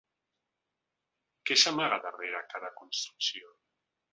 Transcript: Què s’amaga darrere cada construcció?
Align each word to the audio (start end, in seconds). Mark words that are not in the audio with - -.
Què 1.49 1.57
s’amaga 1.65 2.01
darrere 2.09 2.43
cada 2.55 2.73
construcció? 2.81 3.57